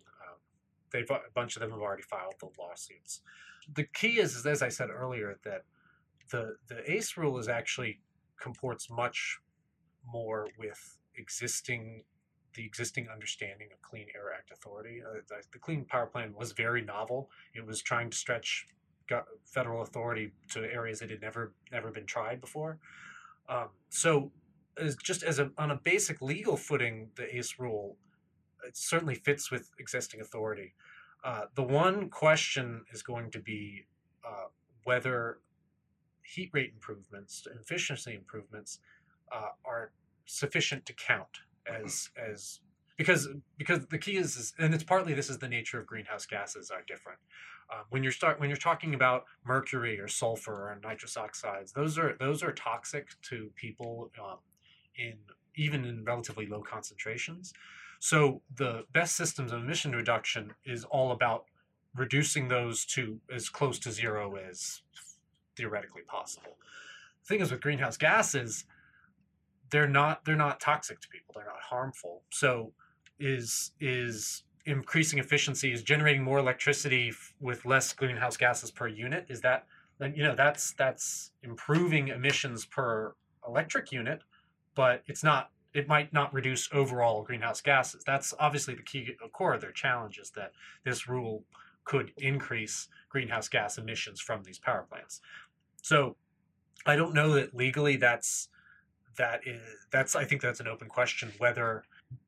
They've 0.95 1.09
a 1.09 1.19
bunch 1.33 1.55
of 1.55 1.61
them 1.61 1.71
have 1.71 1.81
already 1.81 2.03
filed 2.03 2.35
the 2.39 2.49
lawsuits. 2.57 3.21
The 3.73 3.83
key 3.83 4.19
is, 4.19 4.35
is 4.35 4.45
as 4.45 4.61
I 4.61 4.69
said 4.69 4.89
earlier, 4.89 5.37
that 5.43 5.63
the 6.31 6.55
the 6.67 6.89
ACE 6.89 7.17
rule 7.17 7.37
is 7.37 7.49
actually 7.49 7.99
comports 8.39 8.89
much 8.89 9.39
more 10.05 10.47
with 10.57 10.97
existing 11.17 12.03
the 12.53 12.65
existing 12.65 13.09
understanding 13.13 13.67
of 13.73 13.81
Clean 13.81 14.07
Air 14.15 14.31
Act 14.33 14.51
authority. 14.51 15.01
Uh, 15.05 15.19
the, 15.27 15.35
the, 15.51 15.59
Clean 15.59 15.83
Power 15.83 16.05
Plan 16.05 16.33
was 16.33 16.53
very 16.53 16.81
novel. 16.81 17.29
It 17.53 17.65
was 17.65 17.81
trying 17.81 18.09
to 18.09 18.17
stretch 18.17 18.65
federal 19.43 19.81
authority 19.81 20.31
to 20.51 20.61
areas 20.61 20.99
that 20.99 21.09
had 21.09 21.21
never 21.21 21.53
never 21.71 21.91
been 21.91 22.05
tried 22.05 22.39
before. 22.39 22.79
Um, 23.49 23.69
so, 23.89 24.31
as 24.77 24.95
just 24.95 25.21
as 25.23 25.39
a, 25.39 25.51
on 25.57 25.71
a 25.71 25.75
basic 25.75 26.21
legal 26.21 26.55
footing, 26.55 27.09
the 27.15 27.35
ACE 27.35 27.59
rule 27.59 27.97
it 28.67 28.77
certainly 28.77 29.15
fits 29.15 29.51
with 29.51 29.71
existing 29.79 30.21
authority. 30.21 30.73
Uh, 31.23 31.45
the 31.55 31.63
one 31.63 32.09
question 32.09 32.83
is 32.91 33.01
going 33.01 33.31
to 33.31 33.39
be 33.39 33.85
uh, 34.27 34.47
whether 34.83 35.39
heat 36.23 36.49
rate 36.53 36.71
improvements, 36.73 37.47
efficiency 37.59 38.13
improvements, 38.13 38.79
uh, 39.31 39.49
are 39.65 39.91
sufficient 40.25 40.85
to 40.85 40.93
count 40.93 41.39
as 41.67 42.09
as 42.17 42.59
because 42.97 43.27
because 43.57 43.85
the 43.87 43.97
key 43.97 44.17
is, 44.17 44.35
is, 44.37 44.53
and 44.59 44.73
it's 44.73 44.83
partly 44.83 45.13
this 45.13 45.29
is 45.29 45.37
the 45.37 45.47
nature 45.47 45.79
of 45.79 45.85
greenhouse 45.85 46.25
gases 46.25 46.71
are 46.71 46.83
different. 46.87 47.19
Uh, 47.71 47.81
when 47.89 48.03
you're 48.03 48.11
start 48.11 48.39
when 48.39 48.49
you're 48.49 48.57
talking 48.57 48.93
about 48.93 49.25
mercury 49.45 49.99
or 49.99 50.07
sulfur 50.07 50.69
or 50.69 50.79
nitrous 50.83 51.17
oxides, 51.17 51.71
those 51.73 51.97
are 51.97 52.15
those 52.19 52.43
are 52.43 52.51
toxic 52.51 53.09
to 53.23 53.51
people 53.55 54.11
um, 54.23 54.37
in 54.97 55.15
even 55.55 55.85
in 55.85 56.03
relatively 56.03 56.45
low 56.45 56.61
concentrations. 56.61 57.53
So 58.05 58.43
the 58.55 58.83
best 58.93 59.15
systems 59.15 59.51
of 59.51 59.63
emission 59.63 59.95
reduction 59.95 60.53
is 60.63 60.83
all 60.83 61.11
about 61.11 61.45
reducing 61.95 62.47
those 62.47 62.85
to 62.93 63.19
as 63.33 63.49
close 63.49 63.79
to 63.79 63.91
zero 63.91 64.35
as 64.35 64.83
theoretically 65.57 66.03
possible. 66.03 66.55
The 67.23 67.27
thing 67.27 67.41
is 67.41 67.49
with 67.49 67.61
greenhouse 67.61 67.97
gases, 67.97 68.65
they're 69.71 69.87
not 69.87 70.23
they're 70.23 70.35
not 70.35 70.59
toxic 70.59 70.99
to 70.99 71.07
people. 71.07 71.33
They're 71.35 71.45
not 71.45 71.63
harmful. 71.67 72.21
So 72.29 72.73
is 73.19 73.71
is 73.79 74.43
increasing 74.67 75.17
efficiency 75.17 75.73
is 75.73 75.81
generating 75.81 76.21
more 76.21 76.37
electricity 76.37 77.11
with 77.41 77.65
less 77.65 77.91
greenhouse 77.91 78.37
gases 78.37 78.69
per 78.69 78.87
unit 78.87 79.25
is 79.29 79.41
that 79.41 79.65
then 79.97 80.13
you 80.15 80.21
know 80.21 80.35
that's 80.35 80.73
that's 80.73 81.31
improving 81.41 82.09
emissions 82.09 82.65
per 82.67 83.15
electric 83.47 83.91
unit 83.91 84.21
but 84.75 85.01
it's 85.07 85.23
not 85.23 85.49
it 85.75 85.87
might 85.87 86.11
not 86.13 86.33
reduce 86.33 86.69
overall 86.73 87.23
greenhouse 87.23 87.61
gases 87.61 88.03
that's 88.05 88.33
obviously 88.39 88.73
the 88.73 88.83
key 88.83 89.15
uh, 89.23 89.27
core 89.29 89.53
of 89.53 89.61
their 89.61 89.71
challenge 89.71 90.17
is 90.17 90.31
that 90.31 90.51
this 90.83 91.07
rule 91.07 91.43
could 91.83 92.11
increase 92.17 92.87
greenhouse 93.09 93.47
gas 93.47 93.77
emissions 93.77 94.19
from 94.19 94.43
these 94.43 94.59
power 94.59 94.85
plants 94.89 95.21
so 95.81 96.15
i 96.85 96.95
don't 96.95 97.13
know 97.13 97.33
that 97.33 97.55
legally 97.55 97.95
that's 97.95 98.49
that 99.17 99.41
is 99.45 99.61
that's 99.91 100.15
i 100.15 100.23
think 100.23 100.41
that's 100.41 100.59
an 100.59 100.67
open 100.67 100.87
question 100.87 101.31
whether 101.37 101.83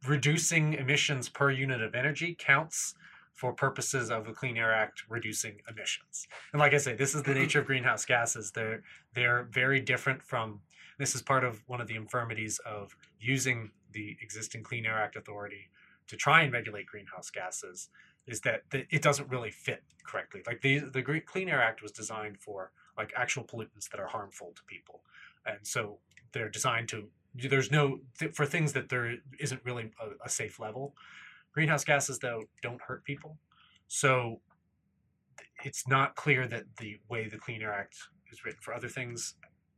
reducing 0.08 0.74
emissions 0.74 1.30
per 1.30 1.51
unit 1.51 1.82
of 1.82 1.96
energy 1.96 2.36
counts 2.38 2.96
for 3.38 3.54
purposes 3.54 4.10
of 4.10 4.25
the 4.25 4.34
Clean 4.34 4.58
Air 4.58 4.74
Act 4.74 5.04
reducing 5.10 5.62
emissions. 5.70 6.27
And 6.51 6.60
like 6.60 6.74
I 6.74 6.77
say, 6.77 6.96
this 6.96 7.13
is 7.13 7.22
the 7.22 7.32
mm-hmm. 7.32 7.42
nature 7.42 7.60
of 7.60 7.68
greenhouse 7.68 8.04
gases. 8.04 8.51
They're 8.51 8.82
they're 9.13 9.48
very 9.51 9.80
different 9.80 10.24
from 10.24 10.60
this 10.98 11.16
is 11.16 11.22
part 11.22 11.44
of 11.44 11.63
one 11.68 11.82
of 11.82 11.88
the 11.88 11.96
infirmities 11.96 12.60
of 12.66 12.96
using 13.20 13.72
the 13.92 14.18
existing 14.22 14.63
Clean 14.63 14.86
Air 14.86 14.98
Act 14.98 15.16
authority 15.16 15.70
to 16.08 16.16
try 16.16 16.42
and 16.42 16.54
regulate 16.54 16.88
greenhouse 16.88 17.30
gases 17.30 17.89
is 18.25 18.42
that 18.42 18.63
it 18.72 19.01
doesn't 19.01 19.30
really 19.30 19.51
fit 19.51 19.84
correctly. 20.06 20.42
Like 20.46 20.62
the 20.62 20.80
the 20.80 21.01
Clean 21.25 21.50
Air 21.50 21.62
Act 21.62 21.82
was 21.82 21.92
designed 21.92 22.39
for 22.39 22.72
like 22.98 23.13
actual 23.16 23.44
pollutants 23.44 23.89
that 23.92 24.00
are 24.00 24.08
harmful 24.08 24.54
to 24.56 24.63
people. 24.63 25.01
And 25.46 25.60
so 25.62 26.00
they're 26.34 26.50
designed 26.50 26.89
to 26.89 27.10
there's 27.36 27.72
no 27.72 28.00
for 28.34 28.46
things 28.46 28.74
that 28.74 28.89
there 28.89 29.16
isn't 29.39 29.62
really 29.63 29.92
a, 30.01 30.25
a 30.25 30.30
safe 30.30 30.60
level. 30.60 30.96
Greenhouse 31.54 31.84
gases 31.84 32.20
though 32.20 32.44
don't 32.62 32.82
hurt 32.82 33.04
people, 33.04 33.38
so 33.88 34.42
it's 35.63 35.88
not 35.88 36.16
clear 36.16 36.48
that 36.48 36.63
the 36.80 36.98
way 37.10 37.27
the 37.27 37.38
Clean 37.38 37.62
Air 37.62 37.74
Act 37.74 37.98
is 38.32 38.44
written 38.44 38.60
for 38.62 38.74
other 38.74 38.89
things 38.89 39.36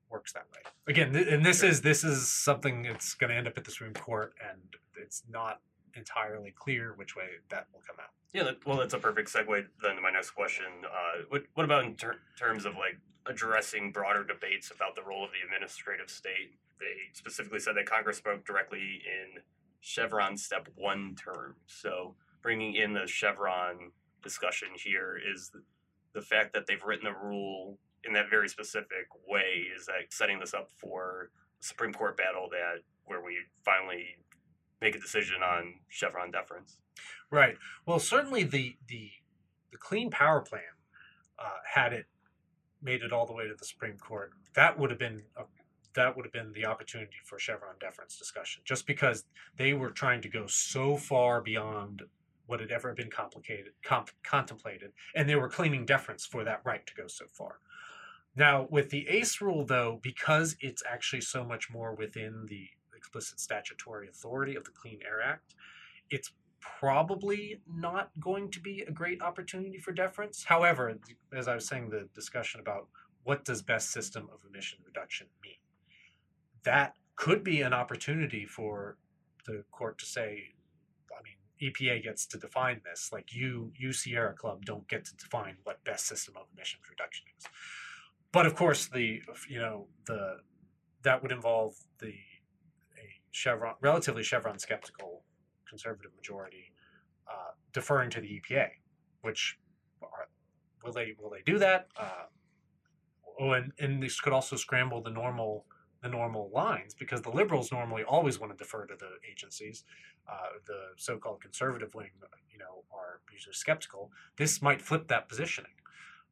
works 0.09 0.33
that 0.33 0.45
way. 0.53 0.61
Again, 0.87 1.13
th- 1.13 1.27
and 1.27 1.45
this 1.45 1.63
is 1.63 1.81
this 1.81 2.03
is 2.03 2.27
something 2.27 2.83
that's 2.83 3.13
going 3.13 3.29
to 3.29 3.35
end 3.35 3.47
up 3.47 3.57
at 3.57 3.63
the 3.63 3.71
Supreme 3.71 3.93
Court, 3.93 4.33
and 4.49 4.61
it's 5.01 5.23
not 5.29 5.61
entirely 5.95 6.53
clear 6.57 6.93
which 6.95 7.15
way 7.15 7.25
that 7.49 7.67
will 7.73 7.81
come 7.85 7.97
out. 7.99 8.09
Yeah, 8.33 8.43
that, 8.43 8.65
well, 8.65 8.77
that's 8.77 8.93
a 8.93 8.99
perfect 8.99 9.33
segue 9.33 9.65
then 9.81 9.95
to 9.95 10.01
my 10.01 10.11
next 10.11 10.31
question. 10.31 10.65
Uh, 10.85 11.23
what 11.29 11.43
what 11.53 11.63
about 11.63 11.85
in 11.85 11.95
ter- 11.95 12.19
terms 12.37 12.65
of 12.65 12.75
like 12.75 12.97
addressing 13.25 13.91
broader 13.91 14.23
debates 14.23 14.71
about 14.71 14.95
the 14.95 15.03
role 15.03 15.23
of 15.23 15.31
the 15.31 15.45
administrative 15.45 16.09
state? 16.09 16.57
They 16.79 17.11
specifically 17.13 17.59
said 17.59 17.75
that 17.75 17.85
Congress 17.85 18.17
spoke 18.17 18.45
directly 18.45 19.01
in 19.05 19.41
Chevron 19.81 20.37
step 20.37 20.67
one 20.75 21.15
terms. 21.15 21.57
So 21.67 22.15
bringing 22.41 22.75
in 22.75 22.93
the 22.93 23.07
Chevron 23.07 23.91
discussion 24.23 24.69
here 24.75 25.17
is 25.31 25.51
the 26.13 26.21
fact 26.21 26.53
that 26.53 26.67
they've 26.67 26.83
written 26.83 27.07
a 27.07 27.13
rule 27.13 27.77
in 28.05 28.13
that 28.13 28.29
very 28.29 28.49
specific 28.49 29.07
way 29.27 29.67
is 29.75 29.85
that 29.85 30.11
setting 30.11 30.39
this 30.39 30.53
up 30.53 30.69
for 30.77 31.29
Supreme 31.59 31.93
Court 31.93 32.17
battle 32.17 32.47
that 32.51 32.81
where 33.05 33.23
we 33.23 33.37
finally 33.63 34.05
make 34.81 34.95
a 34.95 34.99
decision 34.99 35.43
on 35.43 35.75
Chevron 35.89 36.31
deference. 36.31 36.77
Right. 37.31 37.57
Well, 37.85 37.99
certainly 37.99 38.43
the 38.43 38.75
the 38.87 39.11
the 39.71 39.77
Clean 39.77 40.09
Power 40.09 40.41
Plan 40.41 40.61
uh, 41.37 41.59
had 41.65 41.93
it 41.93 42.05
made 42.81 43.03
it 43.03 43.11
all 43.11 43.25
the 43.25 43.33
way 43.33 43.47
to 43.47 43.53
the 43.53 43.65
Supreme 43.65 43.97
Court. 43.97 44.31
That 44.55 44.79
would 44.79 44.89
have 44.89 44.99
been 44.99 45.23
a, 45.37 45.43
that 45.95 46.15
would 46.15 46.25
have 46.25 46.33
been 46.33 46.53
the 46.53 46.65
opportunity 46.65 47.17
for 47.25 47.39
Chevron 47.39 47.75
deference 47.79 48.17
discussion, 48.17 48.61
just 48.65 48.87
because 48.87 49.25
they 49.57 49.73
were 49.73 49.89
trying 49.89 50.21
to 50.21 50.29
go 50.29 50.45
so 50.47 50.95
far 50.97 51.41
beyond 51.41 52.03
what 52.45 52.59
had 52.59 52.71
ever 52.71 52.93
been 52.93 53.09
complicated 53.09 53.73
comp, 53.83 54.09
contemplated, 54.23 54.91
and 55.15 55.29
they 55.29 55.35
were 55.35 55.49
claiming 55.49 55.85
deference 55.85 56.25
for 56.25 56.43
that 56.43 56.61
right 56.63 56.85
to 56.87 56.95
go 56.95 57.07
so 57.07 57.25
far. 57.31 57.59
Now, 58.39 58.67
with 58.71 58.89
the 58.89 59.05
ACE 59.09 59.41
rule, 59.41 59.65
though, 59.65 59.99
because 60.01 60.55
it's 60.61 60.81
actually 60.89 61.19
so 61.19 61.43
much 61.43 61.69
more 61.69 61.93
within 61.93 62.45
the 62.47 62.69
explicit 62.95 63.37
statutory 63.37 64.07
authority 64.07 64.55
of 64.55 64.63
the 64.63 64.71
Clean 64.71 64.97
Air 65.05 65.21
Act, 65.21 65.55
it's 66.09 66.31
probably 66.61 67.59
not 67.69 68.11
going 68.17 68.49
to 68.51 68.61
be 68.61 68.85
a 68.87 68.91
great 68.91 69.21
opportunity 69.21 69.77
for 69.77 69.91
deference. 69.91 70.45
However, 70.45 70.97
as 71.33 71.49
I 71.49 71.55
was 71.55 71.67
saying, 71.67 71.89
the 71.89 72.07
discussion 72.15 72.61
about 72.61 72.87
what 73.25 73.43
does 73.43 73.61
best 73.61 73.91
system 73.91 74.29
of 74.33 74.39
emission 74.49 74.79
reduction 74.85 75.27
mean, 75.43 75.59
that 76.63 76.93
could 77.17 77.43
be 77.43 77.61
an 77.61 77.73
opportunity 77.73 78.45
for 78.45 78.97
the 79.47 79.65
court 79.69 79.97
to 79.97 80.05
say, 80.05 80.53
I 81.11 81.21
mean, 81.23 81.73
EPA 81.73 82.03
gets 82.03 82.25
to 82.27 82.37
define 82.37 82.79
this. 82.85 83.09
Like 83.11 83.33
you, 83.35 83.73
you 83.77 83.91
Sierra 83.91 84.33
Club 84.33 84.63
don't 84.63 84.87
get 84.87 85.03
to 85.05 85.15
define 85.17 85.57
what 85.65 85.83
best 85.83 86.05
system 86.07 86.35
of 86.37 86.47
emissions 86.55 86.83
reduction 86.89 87.25
is. 87.37 87.45
But 88.31 88.45
of 88.45 88.55
course, 88.55 88.87
the 88.87 89.21
you 89.49 89.59
know 89.59 89.87
the 90.05 90.37
that 91.03 91.21
would 91.21 91.31
involve 91.31 91.75
the 91.99 92.07
a 92.07 93.07
Chevron 93.31 93.75
relatively 93.81 94.23
Chevron 94.23 94.59
skeptical 94.59 95.23
conservative 95.67 96.11
majority 96.15 96.71
uh, 97.29 97.51
deferring 97.73 98.09
to 98.11 98.21
the 98.21 98.41
EPA, 98.41 98.69
which 99.21 99.57
are, 100.01 100.27
will 100.83 100.91
they 100.91 101.15
will 101.19 101.29
they 101.29 101.41
do 101.45 101.57
that? 101.59 101.87
Uh, 101.97 102.25
oh, 103.39 103.51
and, 103.53 103.71
and 103.79 104.01
this 104.01 104.19
could 104.19 104.33
also 104.33 104.55
scramble 104.55 105.01
the 105.01 105.11
normal 105.11 105.65
the 106.01 106.09
normal 106.09 106.49
lines 106.53 106.93
because 106.93 107.21
the 107.21 107.29
liberals 107.29 107.71
normally 107.71 108.03
always 108.03 108.39
want 108.39 108.51
to 108.51 108.57
defer 108.57 108.85
to 108.85 108.95
the 108.97 109.09
agencies. 109.29 109.83
Uh, 110.31 110.59
the 110.65 110.79
so-called 110.95 111.41
conservative 111.41 111.93
wing, 111.95 112.11
you 112.51 112.57
know, 112.57 112.83
are 112.93 113.19
usually 113.33 113.53
skeptical. 113.53 114.11
This 114.37 114.61
might 114.61 114.81
flip 114.81 115.07
that 115.07 115.27
positioning. 115.27 115.71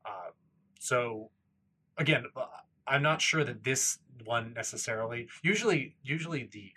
Uh, 0.05 0.29
so, 0.79 1.31
again, 1.97 2.25
uh, 2.35 2.45
I'm 2.87 3.01
not 3.01 3.21
sure 3.21 3.43
that 3.43 3.63
this 3.63 3.99
one 4.25 4.53
necessarily. 4.53 5.27
Usually, 5.43 5.95
usually 6.03 6.49
the 6.51 6.71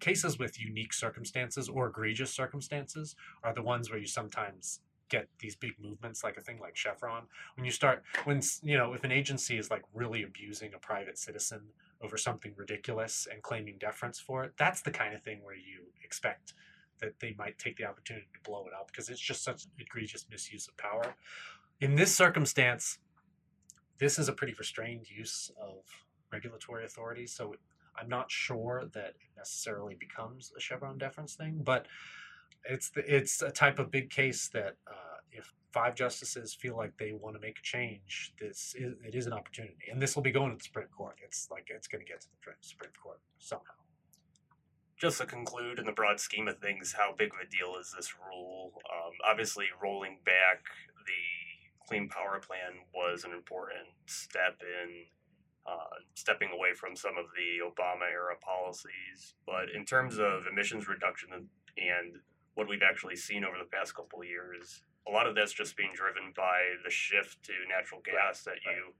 cases 0.00 0.38
with 0.38 0.60
unique 0.60 0.92
circumstances 0.92 1.68
or 1.68 1.88
egregious 1.88 2.30
circumstances 2.32 3.16
are 3.42 3.54
the 3.54 3.62
ones 3.62 3.90
where 3.90 3.98
you 3.98 4.06
sometimes 4.06 4.80
get 5.08 5.28
these 5.38 5.54
big 5.54 5.72
movements 5.80 6.24
like 6.24 6.36
a 6.36 6.40
thing 6.40 6.58
like 6.60 6.76
chevron 6.76 7.22
when 7.56 7.64
you 7.64 7.70
start 7.70 8.02
when 8.24 8.40
you 8.62 8.76
know 8.76 8.92
if 8.92 9.04
an 9.04 9.12
agency 9.12 9.56
is 9.56 9.70
like 9.70 9.82
really 9.94 10.24
abusing 10.24 10.74
a 10.74 10.78
private 10.78 11.16
citizen 11.16 11.60
over 12.02 12.16
something 12.16 12.52
ridiculous 12.56 13.28
and 13.30 13.40
claiming 13.42 13.76
deference 13.78 14.18
for 14.18 14.42
it 14.42 14.52
that's 14.58 14.82
the 14.82 14.90
kind 14.90 15.14
of 15.14 15.22
thing 15.22 15.38
where 15.44 15.54
you 15.54 15.82
expect 16.02 16.54
that 17.00 17.18
they 17.20 17.34
might 17.38 17.56
take 17.56 17.76
the 17.76 17.84
opportunity 17.84 18.26
to 18.34 18.50
blow 18.50 18.66
it 18.66 18.72
up 18.78 18.88
because 18.88 19.08
it's 19.08 19.20
just 19.20 19.44
such 19.44 19.64
an 19.64 19.70
egregious 19.78 20.26
misuse 20.28 20.66
of 20.66 20.76
power 20.76 21.14
in 21.80 21.94
this 21.94 22.14
circumstance 22.14 22.98
this 23.98 24.18
is 24.18 24.28
a 24.28 24.32
pretty 24.32 24.54
restrained 24.58 25.08
use 25.08 25.50
of 25.60 25.82
regulatory 26.32 26.84
authority 26.84 27.26
so 27.26 27.54
I'm 27.98 28.08
not 28.08 28.30
sure 28.30 28.84
that 28.92 29.08
it 29.08 29.36
necessarily 29.36 29.94
becomes 29.94 30.52
a 30.56 30.60
Chevron 30.60 30.98
deference 30.98 31.34
thing, 31.34 31.60
but 31.62 31.86
it's 32.68 32.90
the, 32.90 33.14
it's 33.14 33.42
a 33.42 33.50
type 33.50 33.78
of 33.78 33.90
big 33.90 34.10
case 34.10 34.48
that 34.48 34.76
uh, 34.86 35.18
if 35.32 35.52
five 35.72 35.94
justices 35.94 36.54
feel 36.54 36.76
like 36.76 36.96
they 36.98 37.12
want 37.12 37.36
to 37.36 37.40
make 37.40 37.58
a 37.58 37.62
change, 37.62 38.34
this 38.40 38.74
is, 38.76 38.94
it 39.04 39.14
is 39.14 39.26
an 39.26 39.32
opportunity, 39.32 39.88
and 39.90 40.00
this 40.00 40.14
will 40.14 40.22
be 40.22 40.30
going 40.30 40.50
to 40.50 40.58
the 40.58 40.64
Supreme 40.64 40.88
Court. 40.88 41.16
It's 41.24 41.48
like 41.50 41.68
it's 41.68 41.86
going 41.86 42.04
to 42.04 42.10
get 42.10 42.20
to 42.22 42.26
the 42.28 42.52
Supreme 42.60 42.92
Court 43.02 43.20
somehow. 43.38 43.72
Just 44.98 45.18
to 45.18 45.26
conclude, 45.26 45.78
in 45.78 45.84
the 45.84 45.92
broad 45.92 46.20
scheme 46.20 46.48
of 46.48 46.58
things, 46.58 46.94
how 46.96 47.14
big 47.16 47.28
of 47.28 47.46
a 47.46 47.50
deal 47.50 47.76
is 47.78 47.92
this 47.94 48.14
rule? 48.18 48.72
Um, 48.90 49.12
obviously, 49.28 49.66
rolling 49.82 50.18
back 50.24 50.64
the 51.04 51.35
Clean 51.88 52.08
Power 52.08 52.40
Plan 52.40 52.82
was 52.94 53.24
an 53.24 53.32
important 53.32 53.86
step 54.06 54.60
in 54.60 55.06
uh, 55.66 55.98
stepping 56.14 56.50
away 56.54 56.74
from 56.74 56.94
some 56.94 57.18
of 57.18 57.26
the 57.34 57.64
Obama 57.64 58.10
era 58.10 58.34
policies. 58.42 59.34
But 59.46 59.70
in 59.74 59.84
terms 59.84 60.18
of 60.18 60.46
emissions 60.50 60.88
reduction 60.88 61.30
and 61.32 62.16
what 62.54 62.68
we've 62.68 62.82
actually 62.82 63.16
seen 63.16 63.44
over 63.44 63.56
the 63.58 63.68
past 63.70 63.94
couple 63.94 64.20
of 64.20 64.26
years, 64.28 64.82
a 65.08 65.10
lot 65.10 65.26
of 65.26 65.34
that's 65.34 65.52
just 65.52 65.76
being 65.76 65.90
driven 65.94 66.32
by 66.36 66.58
the 66.84 66.90
shift 66.90 67.42
to 67.44 67.52
natural 67.68 68.00
gas 68.04 68.42
that 68.44 68.56
you 68.64 68.94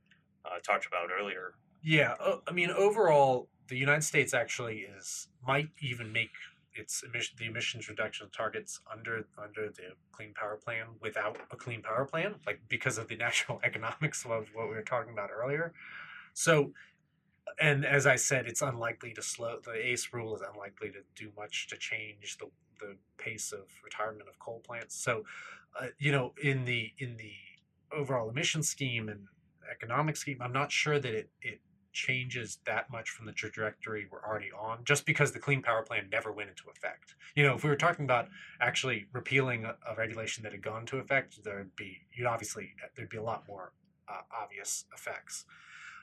uh, 0.45 0.59
talked 0.65 0.87
about 0.87 1.09
earlier. 1.11 1.55
Yeah, 1.83 2.15
I 2.49 2.53
mean, 2.53 2.71
overall, 2.71 3.49
the 3.69 3.77
United 3.77 4.03
States 4.03 4.35
actually 4.35 4.87
is 4.97 5.29
might 5.47 5.69
even 5.81 6.13
make 6.13 6.31
its 6.79 7.03
emission 7.03 7.37
the 7.39 7.47
emissions 7.47 7.89
reduction 7.89 8.29
targets 8.31 8.81
under 8.93 9.27
under 9.39 9.69
the 9.69 9.95
clean 10.13 10.33
power 10.35 10.57
plan 10.57 10.87
without 11.01 11.37
a 11.51 11.57
clean 11.57 11.83
power 11.83 12.05
plan 12.05 12.35
like 12.47 12.61
because 12.69 12.99
of 12.99 13.09
the 13.09 13.17
natural 13.27 13.61
economics 13.65 14.25
of 14.25 14.47
what 14.55 14.69
we 14.69 14.75
were 14.75 14.83
talking 14.83 15.13
about 15.13 15.31
earlier 15.31 15.73
so, 16.37 16.73
and 17.59 17.87
as 17.87 18.07
I 18.07 18.17
said, 18.17 18.47
it's 18.47 18.61
unlikely 18.61 19.15
to 19.15 19.23
slow. 19.23 19.59
The 19.65 19.73
ACE 19.73 20.13
rule 20.13 20.37
is 20.37 20.43
unlikely 20.43 20.91
to 20.91 20.99
do 21.15 21.33
much 21.35 21.67
to 21.69 21.77
change 21.79 22.37
the 22.39 22.51
the 22.79 22.97
pace 23.17 23.53
of 23.53 23.63
retirement 23.83 24.29
of 24.29 24.39
coal 24.39 24.61
plants. 24.61 24.95
So, 24.95 25.25
uh, 25.81 25.87
you 25.99 26.13
know, 26.13 26.35
in 26.43 26.67
the 26.67 26.93
in 26.99 27.17
the 27.17 27.33
overall 27.91 28.29
emission 28.29 28.63
scheme 28.63 29.09
and 29.09 29.29
economic 29.71 30.19
scheme, 30.19 30.43
I'm 30.43 30.53
not 30.53 30.71
sure 30.71 31.01
that 31.01 31.15
it 31.15 31.31
it 31.41 31.61
changes 31.97 32.59
that 32.67 32.91
much 32.91 33.09
from 33.09 33.25
the 33.25 33.33
trajectory 33.33 34.07
we're 34.13 34.23
already 34.23 34.51
on 34.53 34.85
just 34.85 35.07
because 35.07 35.33
the 35.33 35.39
clean 35.39 35.63
power 35.63 35.83
plan 35.83 36.07
never 36.13 36.31
went 36.31 36.51
into 36.51 36.69
effect. 36.69 37.15
You 37.35 37.43
know 37.43 37.55
if 37.55 37.65
we 37.65 37.71
were 37.71 37.77
talking 37.77 38.05
about 38.05 38.29
actually 38.61 39.07
repealing 39.13 39.65
a, 39.65 39.75
a 39.91 39.95
regulation 39.97 40.43
that 40.43 40.53
had 40.53 40.63
gone 40.63 40.81
into 40.81 40.99
effect 40.99 41.43
there'd 41.43 41.75
be 41.75 42.03
you'd 42.13 42.27
obviously 42.27 42.75
there'd 42.95 43.09
be 43.09 43.17
a 43.17 43.23
lot 43.23 43.45
more 43.49 43.73
uh, 44.09 44.21
obvious 44.43 44.85
effects. 44.95 45.47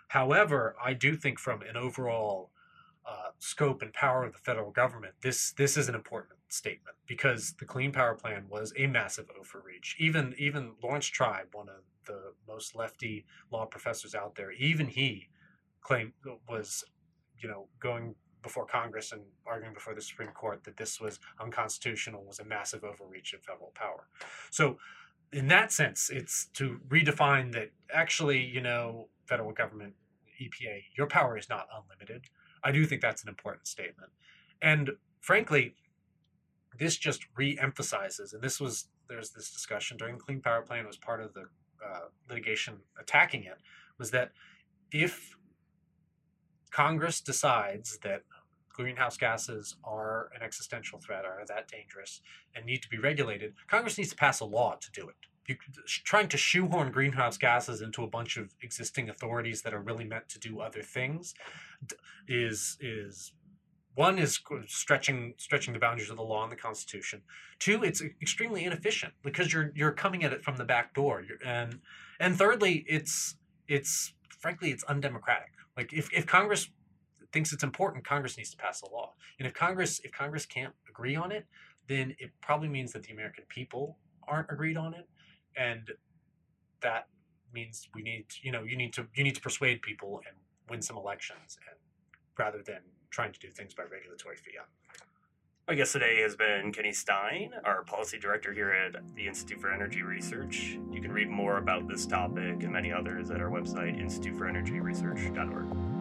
However 0.07 0.75
i 0.83 0.93
do 0.93 1.15
think 1.15 1.37
from 1.39 1.61
an 1.61 1.77
overall 1.77 2.49
uh, 3.05 3.29
scope 3.37 3.83
and 3.83 3.93
power 3.93 4.23
of 4.23 4.33
the 4.33 4.39
federal 4.39 4.71
government 4.71 5.13
this 5.21 5.51
this 5.51 5.77
is 5.77 5.89
an 5.89 5.95
important 5.95 6.39
statement 6.47 6.95
because 7.05 7.53
the 7.59 7.65
clean 7.65 7.91
power 7.91 8.15
plan 8.15 8.45
was 8.49 8.73
a 8.77 8.87
massive 8.87 9.29
overreach. 9.39 9.95
Even 9.99 10.33
even 10.39 10.71
Laurence 10.81 11.05
Tribe 11.05 11.49
one 11.51 11.69
of 11.69 11.83
the 12.07 12.33
most 12.47 12.75
lefty 12.75 13.25
law 13.51 13.65
professors 13.65 14.15
out 14.15 14.33
there 14.35 14.51
even 14.53 14.87
he 14.87 15.27
claim 15.83 16.13
was, 16.47 16.83
you 17.41 17.49
know, 17.49 17.67
going 17.79 18.15
before 18.41 18.65
Congress 18.65 19.11
and 19.11 19.21
arguing 19.47 19.73
before 19.73 19.95
the 19.95 20.01
Supreme 20.01 20.29
Court 20.29 20.63
that 20.65 20.77
this 20.77 20.99
was 20.99 21.19
unconstitutional, 21.39 22.23
was 22.25 22.39
a 22.39 22.45
massive 22.45 22.83
overreach 22.83 23.33
of 23.33 23.41
federal 23.41 23.71
power. 23.73 24.07
So, 24.51 24.77
in 25.31 25.47
that 25.47 25.71
sense, 25.71 26.11
it's 26.11 26.47
to 26.53 26.79
redefine 26.89 27.53
that 27.53 27.71
actually, 27.91 28.43
you 28.43 28.61
know, 28.61 29.07
federal 29.25 29.51
government, 29.51 29.93
EPA, 30.39 30.83
your 30.95 31.07
power 31.07 31.37
is 31.37 31.49
not 31.49 31.67
unlimited. 31.73 32.25
I 32.63 32.71
do 32.71 32.85
think 32.85 33.01
that's 33.01 33.23
an 33.23 33.29
important 33.29 33.67
statement. 33.67 34.11
And 34.61 34.91
frankly, 35.21 35.73
this 36.77 36.97
just 36.97 37.25
re-emphasizes, 37.35 38.33
and 38.33 38.41
this 38.41 38.59
was 38.59 38.87
there's 39.09 39.31
this 39.31 39.51
discussion 39.51 39.97
during 39.97 40.17
the 40.17 40.23
Clean 40.23 40.41
Power 40.41 40.61
Plan 40.61 40.85
was 40.85 40.97
part 40.97 41.21
of 41.21 41.33
the 41.33 41.45
uh, 41.85 42.07
litigation 42.29 42.77
attacking 42.99 43.43
it, 43.43 43.57
was 43.97 44.11
that 44.11 44.31
if 44.91 45.35
Congress 46.73 47.21
decides 47.21 47.99
that 47.99 48.23
greenhouse 48.73 49.15
gases 49.15 49.75
are 49.83 50.29
an 50.35 50.41
existential 50.41 50.99
threat, 50.99 51.23
are 51.23 51.43
that 51.47 51.67
dangerous, 51.67 52.19
and 52.55 52.65
need 52.65 52.81
to 52.81 52.89
be 52.89 52.97
regulated, 52.97 53.53
Congress 53.67 53.97
needs 53.97 54.09
to 54.09 54.15
pass 54.15 54.39
a 54.39 54.45
law 54.45 54.75
to 54.81 54.91
do 54.91 55.07
it. 55.07 55.15
You, 55.47 55.55
trying 55.85 56.29
to 56.29 56.37
shoehorn 56.37 56.91
greenhouse 56.91 57.37
gases 57.37 57.81
into 57.81 58.03
a 58.03 58.07
bunch 58.07 58.37
of 58.37 58.55
existing 58.61 59.09
authorities 59.09 59.61
that 59.61 59.73
are 59.73 59.81
really 59.81 60.05
meant 60.05 60.29
to 60.29 60.39
do 60.39 60.61
other 60.61 60.81
things 60.81 61.33
is 62.29 62.77
is 62.79 63.33
one 63.95 64.17
is 64.17 64.39
stretching 64.65 65.33
stretching 65.37 65.73
the 65.73 65.79
boundaries 65.79 66.09
of 66.09 66.15
the 66.15 66.23
law 66.23 66.43
and 66.43 66.51
the 66.51 66.55
Constitution. 66.55 67.21
Two, 67.59 67.83
it's 67.83 68.01
extremely 68.21 68.63
inefficient 68.63 69.13
because 69.21 69.51
you're 69.51 69.73
you're 69.75 69.91
coming 69.91 70.23
at 70.23 70.31
it 70.31 70.45
from 70.45 70.55
the 70.55 70.63
back 70.63 70.93
door. 70.93 71.21
You're, 71.21 71.45
and 71.45 71.81
and 72.21 72.37
thirdly, 72.37 72.85
it's 72.87 73.35
it's 73.67 74.13
frankly 74.39 74.71
it's 74.71 74.85
undemocratic 74.85 75.51
like 75.77 75.93
if, 75.93 76.11
if 76.13 76.25
Congress 76.25 76.69
thinks 77.31 77.51
it's 77.51 77.63
important, 77.63 78.05
Congress 78.05 78.37
needs 78.37 78.51
to 78.51 78.57
pass 78.57 78.81
a 78.81 78.89
law. 78.89 79.13
And 79.39 79.47
if 79.47 79.53
Congress 79.53 79.99
if 80.03 80.11
Congress 80.11 80.45
can't 80.45 80.73
agree 80.89 81.15
on 81.15 81.31
it, 81.31 81.45
then 81.87 82.15
it 82.19 82.31
probably 82.41 82.69
means 82.69 82.93
that 82.93 83.03
the 83.03 83.13
American 83.13 83.43
people 83.49 83.97
aren't 84.27 84.49
agreed 84.51 84.77
on 84.77 84.93
it, 84.93 85.07
and 85.57 85.91
that 86.81 87.07
means 87.53 87.87
we 87.93 88.01
need 88.01 88.25
you 88.41 88.51
know 88.51 88.63
you 88.63 88.75
need 88.75 88.93
to 88.93 89.07
you 89.15 89.23
need 89.23 89.35
to 89.35 89.41
persuade 89.41 89.81
people 89.81 90.21
and 90.27 90.37
win 90.69 90.81
some 90.81 90.97
elections, 90.97 91.57
and 91.69 91.77
rather 92.37 92.61
than 92.63 92.79
trying 93.09 93.31
to 93.31 93.39
do 93.39 93.49
things 93.49 93.73
by 93.73 93.83
regulatory 93.83 94.37
fiat. 94.37 94.67
My 95.65 95.75
guest 95.75 95.93
today 95.93 96.21
has 96.21 96.35
been 96.35 96.73
Kenny 96.73 96.91
Stein, 96.91 97.51
our 97.63 97.83
policy 97.85 98.19
director 98.19 98.51
here 98.51 98.71
at 98.71 98.97
the 99.15 99.25
Institute 99.25 99.61
for 99.61 99.71
Energy 99.71 100.01
Research. 100.01 100.77
You 100.91 100.99
can 100.99 101.13
read 101.13 101.29
more 101.29 101.57
about 101.57 101.87
this 101.87 102.05
topic 102.05 102.63
and 102.63 102.73
many 102.73 102.91
others 102.91 103.31
at 103.31 103.39
our 103.39 103.49
website, 103.49 103.97
instituteforenergyresearch.org. 103.97 105.92